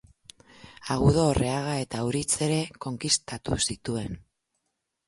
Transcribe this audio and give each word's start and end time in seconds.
Agudo 0.95 1.25
Orreaga 1.33 1.75
eta 1.83 2.01
Auritz 2.05 2.41
ere 2.49 2.59
konkistatu 2.87 3.63
zituen. 3.69 4.23